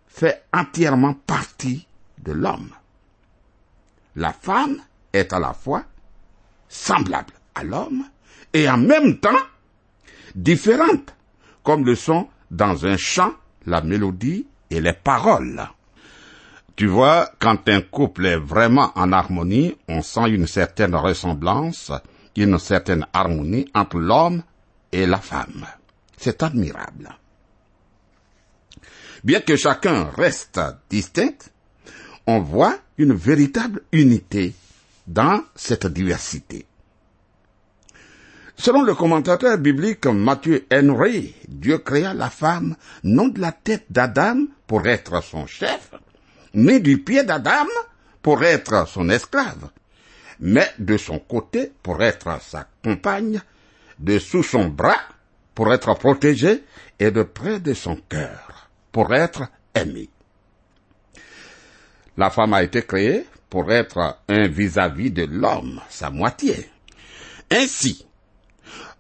fait 0.05 0.43
entièrement 0.51 1.13
partie 1.13 1.87
de 2.17 2.33
l'homme. 2.33 2.71
La 4.17 4.33
femme 4.33 4.81
est 5.13 5.31
à 5.31 5.39
la 5.39 5.53
fois 5.53 5.85
semblable 6.69 7.33
à 7.55 7.63
l'homme 7.63 8.05
et 8.53 8.69
en 8.69 8.77
même 8.77 9.19
temps 9.19 9.29
différente 10.35 11.13
comme 11.63 11.85
le 11.85 11.95
sont 11.95 12.27
dans 12.51 12.85
un 12.85 12.97
chant 12.97 13.33
la 13.65 13.81
mélodie 13.81 14.47
et 14.69 14.81
les 14.81 14.93
paroles. 14.93 15.67
Tu 16.75 16.87
vois, 16.87 17.29
quand 17.39 17.67
un 17.69 17.81
couple 17.81 18.25
est 18.27 18.37
vraiment 18.37 18.91
en 18.95 19.11
harmonie, 19.11 19.75
on 19.87 20.01
sent 20.01 20.29
une 20.29 20.47
certaine 20.47 20.95
ressemblance, 20.95 21.91
une 22.35 22.59
certaine 22.59 23.05
harmonie 23.13 23.69
entre 23.73 23.97
l'homme 23.97 24.43
et 24.91 25.05
la 25.05 25.17
femme. 25.17 25.65
C'est 26.17 26.43
admirable. 26.43 27.09
Bien 29.23 29.41
que 29.41 29.55
chacun 29.55 30.05
reste 30.15 30.61
distinct, 30.89 31.51
on 32.27 32.39
voit 32.39 32.77
une 32.97 33.13
véritable 33.13 33.81
unité 33.91 34.53
dans 35.07 35.41
cette 35.55 35.87
diversité. 35.87 36.65
Selon 38.57 38.81
le 38.81 38.95
commentateur 38.95 39.57
biblique 39.57 40.07
Mathieu 40.07 40.65
Henry, 40.71 41.35
Dieu 41.47 41.77
créa 41.77 42.13
la 42.13 42.29
femme 42.29 42.75
non 43.03 43.27
de 43.27 43.39
la 43.39 43.51
tête 43.51 43.85
d'Adam 43.89 44.45
pour 44.65 44.85
être 44.87 45.23
son 45.23 45.45
chef, 45.45 45.91
ni 46.53 46.81
du 46.81 46.97
pied 46.97 47.23
d'Adam 47.23 47.67
pour 48.21 48.43
être 48.43 48.87
son 48.87 49.09
esclave, 49.09 49.69
mais 50.39 50.67
de 50.79 50.97
son 50.97 51.19
côté 51.19 51.71
pour 51.83 52.01
être 52.01 52.41
sa 52.41 52.67
compagne, 52.83 53.41
de 53.99 54.19
sous 54.19 54.43
son 54.43 54.65
bras 54.65 54.99
pour 55.55 55.71
être 55.71 55.93
protégée 55.95 56.63
et 56.99 57.11
de 57.11 57.23
près 57.23 57.59
de 57.59 57.73
son 57.73 57.95
cœur 58.09 58.69
pour 58.91 59.13
être 59.13 59.43
aimée. 59.73 60.09
La 62.17 62.31
femme 62.31 62.53
a 62.53 62.63
été 62.63 62.81
créée 62.81 63.25
pour 63.49 63.71
être 63.71 64.17
un 64.27 64.47
vis-à-vis 64.47 65.11
de 65.11 65.23
l'homme, 65.23 65.81
sa 65.89 66.09
moitié. 66.09 66.69
Ainsi, 67.51 68.07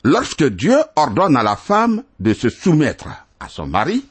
Lorsque 0.03 0.45
Dieu 0.45 0.77
ordonne 0.95 1.35
à 1.35 1.43
la 1.43 1.55
femme 1.55 2.03
de 2.19 2.33
se 2.33 2.49
soumettre 2.49 3.09
à 3.39 3.49
son 3.49 3.67
mari, 3.67 4.05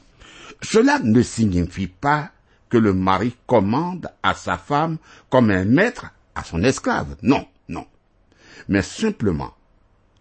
cela 0.61 0.99
ne 0.99 1.21
signifie 1.21 1.87
pas 1.87 2.29
que 2.69 2.77
le 2.77 2.93
mari 2.93 3.35
commande 3.47 4.11
à 4.21 4.35
sa 4.35 4.57
femme 4.57 4.97
comme 5.29 5.49
un 5.49 5.65
maître 5.65 6.07
à 6.35 6.43
son 6.43 6.63
esclave. 6.63 7.15
Non, 7.21 7.47
non. 7.69 7.87
Mais 8.67 8.81
simplement 8.81 9.53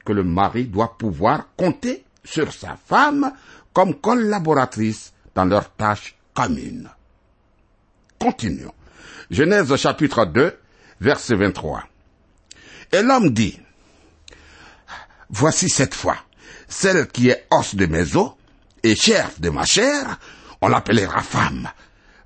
que 0.05 0.13
le 0.13 0.23
mari 0.23 0.65
doit 0.65 0.97
pouvoir 0.97 1.49
compter 1.57 2.05
sur 2.25 2.53
sa 2.53 2.77
femme 2.77 3.33
comme 3.73 3.95
collaboratrice 3.97 5.13
dans 5.35 5.45
leurs 5.45 5.71
tâches 5.73 6.17
communes. 6.33 6.89
Continuons. 8.19 8.73
Genèse 9.31 9.75
chapitre 9.77 10.27
2, 10.27 10.59
verset 11.01 11.35
23. 11.35 11.85
Et 12.93 13.03
l'homme 13.03 13.31
dit, 13.31 13.59
Voici 15.29 15.69
cette 15.69 15.95
fois, 15.95 16.17
celle 16.69 17.09
qui 17.09 17.31
est 17.31 17.47
os 17.51 17.75
de 17.75 17.87
mes 17.87 18.17
os 18.17 18.33
et 18.83 18.95
chair 18.95 19.31
de 19.39 19.51
ma 19.51 19.65
chair, 19.65 20.19
on 20.61 20.69
l'appellera 20.69 21.23
femme, 21.23 21.69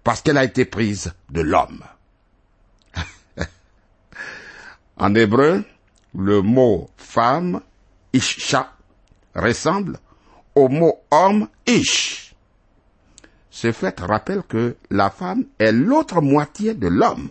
parce 0.04 0.20
qu'elle 0.20 0.36
a 0.36 0.44
été 0.44 0.66
prise 0.66 1.12
de 1.30 1.40
l'homme. 1.40 1.82
en 4.98 5.14
hébreu, 5.14 5.64
le 6.14 6.42
mot 6.42 6.90
femme, 6.96 7.62
isha, 8.12 8.72
ressemble 9.34 9.98
au 10.54 10.68
mot 10.68 11.00
homme, 11.10 11.48
ish. 11.66 12.29
Ce 13.50 13.72
fait 13.72 13.98
rappelle 14.00 14.42
que 14.42 14.76
la 14.90 15.10
femme 15.10 15.44
est 15.58 15.72
l'autre 15.72 16.20
moitié 16.20 16.74
de 16.74 16.88
l'homme. 16.88 17.30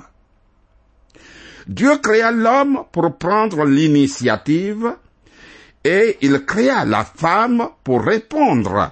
Dieu 1.68 1.98
créa 1.98 2.32
l'homme 2.32 2.84
pour 2.92 3.18
prendre 3.18 3.66
l'initiative 3.66 4.96
et 5.84 6.18
il 6.22 6.46
créa 6.46 6.84
la 6.86 7.06
femme 7.06 7.70
pour 7.84 8.04
répondre. 8.04 8.92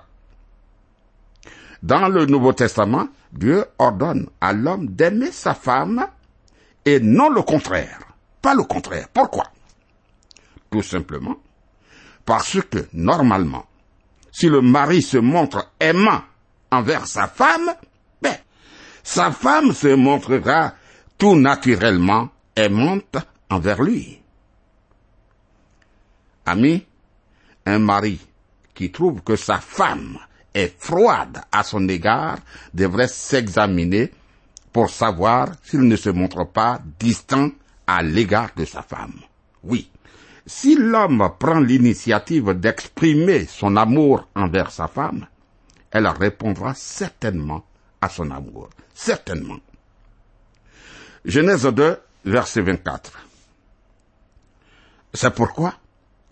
Dans 1.84 2.08
le 2.08 2.26
Nouveau 2.26 2.54
Testament, 2.54 3.10
Dieu 3.32 3.66
ordonne 3.78 4.28
à 4.40 4.54
l'homme 4.54 4.88
d'aimer 4.88 5.32
sa 5.32 5.54
femme 5.54 6.08
et 6.86 7.00
non 7.00 7.30
le 7.30 7.42
contraire. 7.42 8.00
Pas 8.42 8.56
le 8.56 8.64
contraire. 8.64 9.08
Pourquoi? 9.14 9.46
Tout 10.72 10.82
simplement 10.82 11.38
parce 12.28 12.60
que 12.70 12.86
normalement, 12.92 13.66
si 14.34 14.50
le 14.50 14.62
mari 14.62 15.02
se 15.02 15.18
montre 15.18 15.72
aimant 15.80 16.22
envers 16.72 17.08
sa 17.08 17.28
femme, 17.28 17.74
ben, 18.22 18.36
sa 19.04 19.32
femme 19.32 19.74
se 19.74 19.96
montrera 19.96 20.74
tout 21.18 21.36
naturellement 21.36 22.30
aimante 22.56 23.18
envers 23.50 23.82
lui. 23.82 24.22
Ami, 26.46 26.86
un 27.66 27.80
mari 27.80 28.20
qui 28.74 28.92
trouve 28.92 29.22
que 29.22 29.36
sa 29.36 29.58
femme 29.58 30.18
est 30.54 30.74
froide 30.80 31.42
à 31.52 31.64
son 31.64 31.88
égard 31.90 32.38
devrait 32.74 33.08
s'examiner 33.08 34.12
pour 34.72 34.90
savoir 34.90 35.50
s'il 35.64 35.82
ne 35.82 35.96
se 35.96 36.10
montre 36.10 36.46
pas 36.46 36.80
distant 37.00 37.50
à 37.86 38.02
l'égard 38.02 38.52
de 38.56 38.66
sa 38.66 38.82
femme. 38.82 39.20
Oui, 39.64 39.90
si 40.46 40.76
l'homme 40.76 41.32
prend 41.40 41.60
l'initiative 41.60 42.54
d'exprimer 42.54 43.46
son 43.46 43.76
amour 43.76 44.28
envers 44.36 44.72
sa 44.72 44.88
femme, 44.88 45.26
elle 45.98 46.08
répondra 46.08 46.74
certainement 46.76 47.66
à 48.02 48.10
son 48.10 48.30
amour. 48.30 48.70
Certainement. 48.94 49.58
Genèse 51.26 51.66
2, 51.66 52.00
verset 52.26 52.62
24. 52.62 53.12
C'est 55.14 55.34
pourquoi 55.34 55.74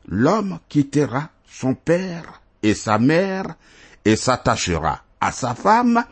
l'homme 0.08 0.60
quittera 0.70 1.30
son 1.48 1.74
père 1.74 2.42
et 2.62 2.76
sa 2.76 3.00
mère 3.00 3.56
et 4.04 4.16
s'attachera 4.16 5.02
à 5.20 5.32
sa 5.32 5.56
femme 5.56 6.04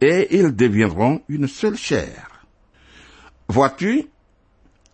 et 0.00 0.36
ils 0.36 0.54
deviendront 0.54 1.22
une 1.28 1.46
seule 1.46 1.76
chair. 1.76 2.44
Vois-tu, 3.48 4.06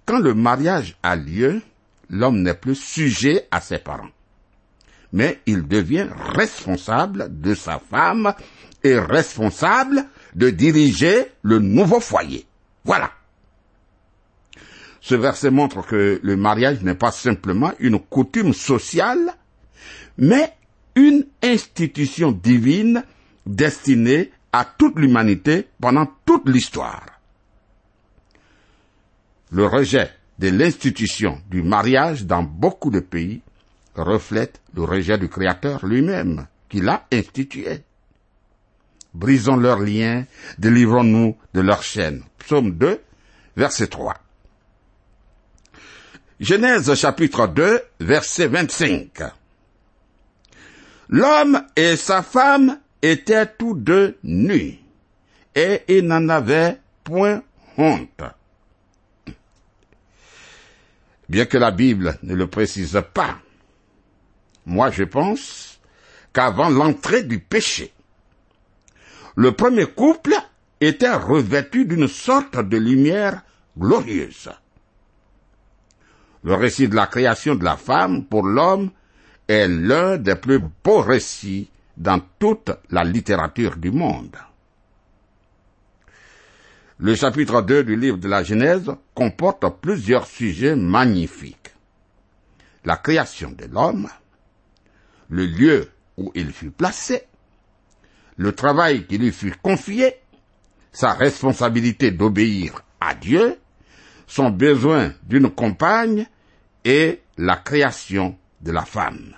quand 0.05 0.19
le 0.19 0.35
mariage 0.35 0.97
a 1.03 1.17
lieu, 1.17 1.63
l'homme 2.11 2.43
n'est 2.43 2.55
plus 2.55 2.75
sujet 2.75 3.49
à 3.51 3.63
ses 3.63 3.79
parents, 3.79 4.11
mais 5.15 5.41
il 5.47 5.69
devient 5.69 6.09
responsable 6.35 7.41
de 7.41 7.55
sa 7.55 7.79
femme 7.79 8.35
et 8.83 8.99
responsable 8.99 10.05
de 10.35 10.51
diriger 10.51 11.27
le 11.43 11.61
nouveau 11.61 12.01
foyer. 12.01 12.45
Voilà. 12.85 13.13
Ce 15.01 15.15
verset 15.15 15.53
montre 15.53 15.87
que 15.87 16.19
le 16.21 16.37
mariage 16.37 16.83
n'est 16.83 16.97
pas 16.97 17.13
simplement 17.13 17.73
une 17.79 18.01
coutume 18.01 18.53
sociale, 18.53 19.35
mais 20.19 20.53
une 20.97 21.27
institution 21.45 22.33
divine 22.33 23.05
destinée 23.47 24.33
à 24.53 24.65
toute 24.65 24.99
l'humanité 24.99 25.69
pendant 25.81 26.09
toute 26.25 26.49
l'histoire. 26.49 27.07
Le 29.53 29.65
rejet 29.67 30.11
de 30.41 30.49
l'institution 30.49 31.41
du 31.49 31.63
mariage 31.63 32.25
dans 32.25 32.43
beaucoup 32.43 32.91
de 32.91 32.99
pays 32.99 33.43
reflète 34.03 34.61
le 34.75 34.83
rejet 34.83 35.19
du 35.19 35.29
Créateur 35.29 35.85
lui-même, 35.87 36.47
qui 36.69 36.81
l'a 36.81 37.07
institué. 37.13 37.83
Brisons 39.15 39.57
leurs 39.57 39.79
liens, 39.79 40.27
délivrons-nous 40.59 41.37
de 41.55 41.61
leurs 41.61 41.83
chaînes. 41.83 42.23
Psaume 42.39 42.73
2, 42.73 43.01
verset 43.57 43.87
3. 43.87 44.15
Genèse 46.41 46.93
chapitre 46.95 47.47
2, 47.47 47.81
verset 48.01 48.49
25. 48.49 49.23
L'homme 51.09 51.63
et 51.77 51.97
sa 51.97 52.23
femme 52.23 52.81
étaient 53.03 53.47
tous 53.47 53.75
deux 53.75 54.19
nus, 54.25 54.79
et 55.55 55.83
ils 55.89 56.07
n'en 56.07 56.29
avaient 56.29 56.81
point 57.05 57.43
honte. 57.77 58.23
Bien 61.29 61.47
que 61.47 61.57
la 61.57 61.71
Bible 61.71 62.19
ne 62.23 62.35
le 62.35 62.47
précise 62.47 63.01
pas, 63.13 63.39
moi 64.67 64.91
je 64.91 65.05
pense 65.05 65.81
qu'avant 66.33 66.69
l'entrée 66.69 67.23
du 67.23 67.39
péché, 67.39 67.93
le 69.37 69.53
premier 69.53 69.87
couple 69.87 70.35
était 70.81 71.15
revêtu 71.15 71.87
d'une 71.87 72.09
sorte 72.09 72.57
de 72.57 72.77
lumière 72.77 73.43
glorieuse. 73.77 74.51
Le 76.43 76.55
récit 76.55 76.89
de 76.89 76.95
la 76.95 77.07
création 77.07 77.55
de 77.55 77.65
la 77.65 77.77
femme 77.77 78.25
pour 78.27 78.45
l'homme 78.45 78.91
est 79.49 79.69
l'un 79.69 80.19
des 80.19 80.37
plus 80.37 80.61
beaux 80.85 81.01
récits 81.01 81.71
dans 81.97 82.21
toute 82.39 82.71
la 82.91 83.05
littérature 83.05 83.77
du 83.77 83.91
monde. 83.91 84.37
Le 86.99 87.15
chapitre 87.15 87.63
2 87.63 87.85
du 87.85 87.97
livre 87.97 88.19
de 88.19 88.29
la 88.29 88.45
Genèse 88.45 88.91
comporte 89.15 89.65
plusieurs 89.81 90.27
sujets 90.27 90.77
magnifiques. 90.77 91.73
La 92.85 92.97
création 92.97 93.51
de 93.51 93.65
l'homme, 93.65 94.09
le 95.29 95.47
lieu 95.47 95.91
où 96.17 96.31
il 96.35 96.53
fut 96.53 96.71
placé, 96.71 97.23
le 98.37 98.53
travail 98.53 99.07
qui 99.07 99.19
lui 99.19 99.33
fut 99.33 99.55
confié, 99.63 100.15
sa 100.93 101.13
responsabilité 101.13 102.11
d'obéir 102.11 102.83
à 103.01 103.15
Dieu, 103.15 103.59
son 104.27 104.51
besoin 104.51 105.13
d'une 105.25 105.51
compagne 105.51 106.27
et 106.85 107.21
la 107.37 107.57
création 107.57 108.37
de 108.61 108.73
la 108.73 108.85
femme. 108.85 109.35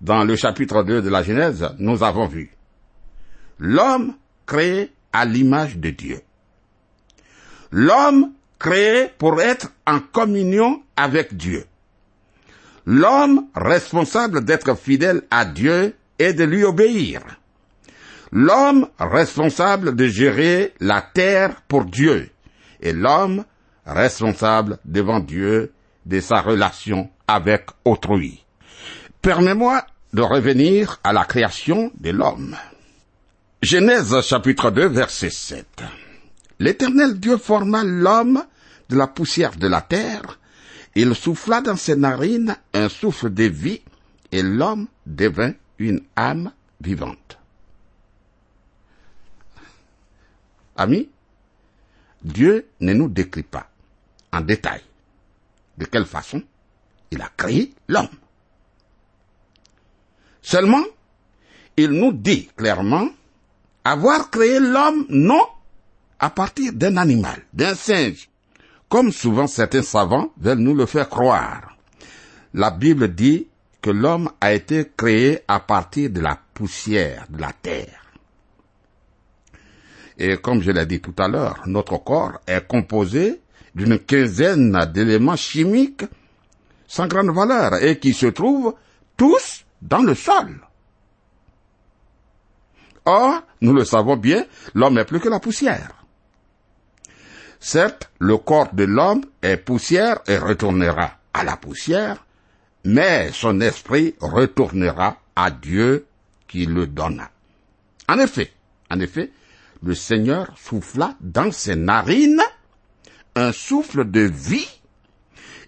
Dans 0.00 0.24
le 0.24 0.36
chapitre 0.36 0.82
2 0.82 1.02
de 1.02 1.08
la 1.10 1.22
Genèse, 1.22 1.68
nous 1.78 2.02
avons 2.02 2.26
vu 2.26 2.50
l'homme 3.58 4.16
créé 4.46 4.92
à 5.12 5.24
l'image 5.24 5.76
de 5.76 5.90
Dieu. 5.90 6.20
L'homme 7.70 8.32
créé 8.58 9.08
pour 9.18 9.40
être 9.40 9.72
en 9.86 10.00
communion 10.00 10.82
avec 10.96 11.36
Dieu. 11.36 11.64
L'homme 12.92 13.46
responsable 13.54 14.44
d'être 14.44 14.76
fidèle 14.76 15.22
à 15.30 15.44
Dieu 15.44 15.94
et 16.18 16.32
de 16.32 16.42
lui 16.42 16.64
obéir. 16.64 17.22
L'homme 18.32 18.88
responsable 18.98 19.94
de 19.94 20.08
gérer 20.08 20.74
la 20.80 21.00
terre 21.00 21.62
pour 21.68 21.84
Dieu. 21.84 22.30
Et 22.80 22.92
l'homme 22.92 23.44
responsable 23.86 24.78
devant 24.84 25.20
Dieu 25.20 25.72
de 26.04 26.18
sa 26.18 26.40
relation 26.40 27.08
avec 27.28 27.66
autrui. 27.84 28.44
Permets-moi 29.22 29.86
de 30.12 30.22
revenir 30.22 30.98
à 31.04 31.12
la 31.12 31.24
création 31.24 31.92
de 32.00 32.10
l'homme. 32.10 32.56
Genèse 33.62 34.20
chapitre 34.22 34.72
2 34.72 34.88
verset 34.88 35.30
7. 35.30 35.64
L'Éternel 36.58 37.20
Dieu 37.20 37.36
forma 37.36 37.84
l'homme 37.84 38.42
de 38.88 38.96
la 38.96 39.06
poussière 39.06 39.54
de 39.54 39.68
la 39.68 39.80
terre, 39.80 40.39
il 40.94 41.14
souffla 41.14 41.60
dans 41.60 41.76
ses 41.76 41.96
narines 41.96 42.56
un 42.72 42.88
souffle 42.88 43.32
de 43.32 43.44
vie, 43.44 43.80
et 44.32 44.42
l'homme 44.42 44.86
devint 45.06 45.52
une 45.78 46.02
âme 46.16 46.52
vivante. 46.80 47.38
Amis, 50.76 51.08
Dieu 52.22 52.66
ne 52.80 52.92
nous 52.92 53.08
décrit 53.08 53.42
pas 53.42 53.68
en 54.32 54.40
détail 54.40 54.82
de 55.78 55.84
quelle 55.84 56.06
façon 56.06 56.42
il 57.10 57.20
a 57.20 57.30
créé 57.36 57.72
l'homme. 57.88 58.08
Seulement, 60.42 60.84
il 61.76 61.90
nous 61.90 62.12
dit 62.12 62.46
clairement 62.56 63.08
avoir 63.84 64.30
créé 64.30 64.58
l'homme 64.60 65.06
non 65.08 65.42
à 66.18 66.30
partir 66.30 66.72
d'un 66.72 66.96
animal, 66.96 67.42
d'un 67.52 67.74
singe, 67.74 68.29
comme 68.90 69.12
souvent 69.12 69.46
certains 69.46 69.82
savants 69.82 70.32
veulent 70.36 70.58
nous 70.58 70.74
le 70.74 70.84
faire 70.84 71.08
croire. 71.08 71.76
La 72.52 72.70
Bible 72.70 73.14
dit 73.14 73.46
que 73.80 73.90
l'homme 73.90 74.30
a 74.40 74.52
été 74.52 74.90
créé 74.94 75.40
à 75.48 75.60
partir 75.60 76.10
de 76.10 76.20
la 76.20 76.38
poussière 76.52 77.24
de 77.30 77.40
la 77.40 77.52
terre. 77.52 78.02
Et 80.18 80.36
comme 80.36 80.60
je 80.60 80.72
l'ai 80.72 80.84
dit 80.84 81.00
tout 81.00 81.14
à 81.18 81.28
l'heure, 81.28 81.62
notre 81.66 81.96
corps 81.98 82.40
est 82.46 82.66
composé 82.66 83.40
d'une 83.74 83.98
quinzaine 83.98 84.76
d'éléments 84.92 85.36
chimiques 85.36 86.04
sans 86.88 87.06
grande 87.06 87.30
valeur 87.30 87.82
et 87.82 87.98
qui 87.98 88.12
se 88.12 88.26
trouvent 88.26 88.74
tous 89.16 89.64
dans 89.80 90.02
le 90.02 90.16
sol. 90.16 90.60
Or, 93.04 93.42
nous 93.60 93.72
le 93.72 93.84
savons 93.84 94.16
bien, 94.16 94.44
l'homme 94.74 94.98
est 94.98 95.04
plus 95.04 95.20
que 95.20 95.28
la 95.28 95.38
poussière. 95.38 95.99
Certes, 97.60 98.10
le 98.18 98.38
corps 98.38 98.72
de 98.72 98.84
l'homme 98.84 99.22
est 99.42 99.58
poussière 99.58 100.20
et 100.26 100.38
retournera 100.38 101.18
à 101.34 101.44
la 101.44 101.58
poussière, 101.58 102.24
mais 102.84 103.30
son 103.32 103.60
esprit 103.60 104.14
retournera 104.20 105.18
à 105.36 105.50
Dieu 105.50 106.06
qui 106.48 106.64
le 106.64 106.86
donna. 106.86 107.30
En 108.08 108.18
effet, 108.18 108.50
en 108.90 108.98
effet, 108.98 109.30
le 109.82 109.94
Seigneur 109.94 110.52
souffla 110.58 111.14
dans 111.20 111.52
ses 111.52 111.76
narines 111.76 112.42
un 113.36 113.52
souffle 113.52 114.10
de 114.10 114.20
vie, 114.20 114.68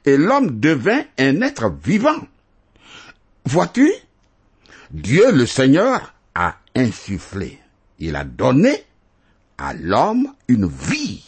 et 0.05 0.17
l'homme 0.17 0.59
devint 0.59 1.03
un 1.19 1.43
être 1.43 1.71
vivant. 1.71 2.27
Vois-tu, 3.45 3.93
Dieu 4.91 5.31
le 5.31 5.47
Seigneur 5.47 6.15
a 6.35 6.57
insufflé, 6.75 7.61
il 7.99 8.17
a 8.17 8.25
donné 8.25 8.83
à 9.59 9.75
l'homme 9.75 10.35
une 10.49 10.67
vie, 10.67 11.25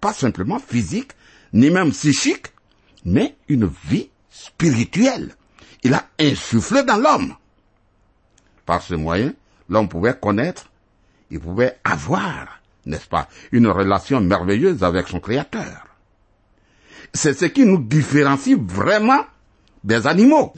pas 0.00 0.12
simplement 0.12 0.58
physique, 0.58 1.12
ni 1.52 1.70
même 1.70 1.90
psychique, 1.90 2.46
mais 3.04 3.36
une 3.48 3.70
vie 3.88 4.10
spirituelle. 4.30 5.34
Il 5.82 5.94
a 5.94 6.06
insufflé 6.18 6.82
dans 6.82 6.96
l'homme. 6.96 7.34
Par 8.66 8.82
ce 8.82 8.94
moyen, 8.94 9.32
l'homme 9.68 9.88
pouvait 9.88 10.18
connaître, 10.18 10.70
il 11.30 11.40
pouvait 11.40 11.78
avoir, 11.84 12.60
n'est-ce 12.86 13.08
pas, 13.08 13.28
une 13.52 13.68
relation 13.68 14.20
merveilleuse 14.20 14.84
avec 14.84 15.08
son 15.08 15.20
Créateur. 15.20 15.86
C'est 17.12 17.34
ce 17.34 17.46
qui 17.46 17.64
nous 17.64 17.78
différencie 17.78 18.56
vraiment 18.56 19.24
des 19.82 20.06
animaux. 20.06 20.52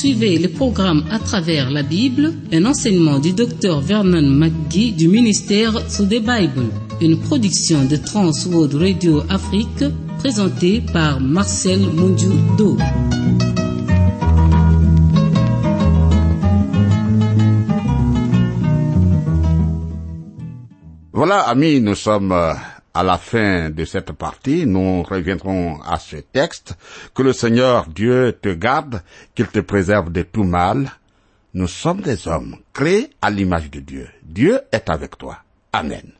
Suivez 0.00 0.38
le 0.38 0.48
programme 0.48 1.04
à 1.10 1.18
travers 1.18 1.70
la 1.70 1.82
Bible, 1.82 2.32
un 2.54 2.64
enseignement 2.64 3.18
du 3.18 3.34
docteur 3.34 3.80
Vernon 3.80 4.22
McGee 4.22 4.92
du 4.92 5.08
ministère 5.08 5.72
sous 5.90 6.06
the 6.06 6.22
Bible, 6.22 6.70
une 7.02 7.20
production 7.20 7.84
de 7.84 7.96
Trans 7.96 8.32
World 8.46 8.76
Radio 8.76 9.22
Afrique 9.28 9.84
présentée 10.16 10.80
par 10.80 11.20
Marcel 11.20 11.80
Mondiou-Do. 11.80 12.78
Voilà, 21.12 21.40
amis, 21.40 21.78
nous 21.82 21.94
sommes 21.94 22.32
euh, 22.32 22.54
à 22.94 23.02
la 23.02 23.18
fin 23.18 23.70
de 23.70 23.84
cette 23.84 24.12
partie. 24.12 24.66
Nous 24.66 25.02
reviendrons 25.02 25.80
à 25.82 25.98
ce 25.98 26.16
texte. 26.16 26.74
Que 27.14 27.22
le 27.22 27.32
Seigneur 27.32 27.86
Dieu 27.86 28.36
te 28.40 28.48
garde, 28.48 29.02
qu'il 29.34 29.46
te 29.48 29.60
préserve 29.60 30.10
de 30.10 30.22
tout 30.22 30.44
mal. 30.44 30.90
Nous 31.54 31.68
sommes 31.68 32.00
des 32.00 32.28
hommes 32.28 32.56
créés 32.72 33.10
à 33.20 33.30
l'image 33.30 33.70
de 33.70 33.80
Dieu. 33.80 34.08
Dieu 34.22 34.60
est 34.72 34.88
avec 34.88 35.18
toi. 35.18 35.38
Amen. 35.72 36.19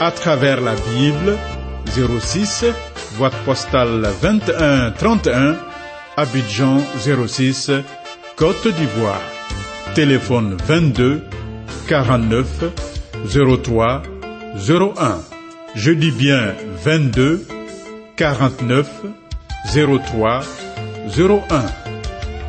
à 0.00 0.10
travers 0.10 0.60
la 0.60 0.74
Bible, 0.74 1.36
06, 1.86 2.64
boîte 3.18 3.36
postale 3.44 4.08
2131, 4.22 5.56
Abidjan 6.16 6.78
06, 7.26 7.70
Côte 8.36 8.68
d'Ivoire. 8.68 9.20
Téléphone 9.94 10.56
22 10.66 11.22
49 11.88 12.46
03 13.64 14.02
01. 14.68 15.20
Je 15.74 15.92
dis 15.92 16.10
bien 16.10 16.54
22 16.84 17.46
49 18.16 18.88
03 19.74 20.40
01. 21.18 21.40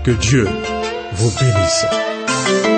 Que 0.03 0.11
Dieu 0.11 0.47
vous 1.13 1.31
bénisse. 1.39 2.76